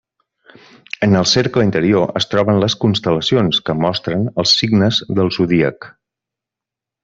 [1.07, 5.91] En el cercle interior, es troben les constel·lacions, que mostren els signes del zodíac.